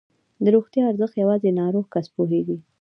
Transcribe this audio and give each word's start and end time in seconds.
د 0.43 0.45
روغتیا 0.55 0.83
ارزښت 0.87 1.15
یوازې 1.21 1.49
ناروغ 1.61 1.85
کس 1.93 2.05
پوهېږي. 2.15 2.57